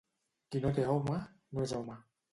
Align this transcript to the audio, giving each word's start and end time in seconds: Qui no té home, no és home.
Qui 0.55 0.61
no 0.63 0.71
té 0.79 0.87
home, 0.95 1.19
no 1.55 1.69
és 1.71 1.77
home. 1.83 2.03